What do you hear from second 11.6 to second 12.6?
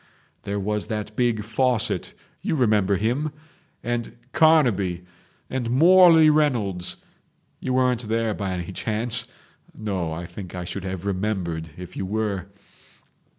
if you were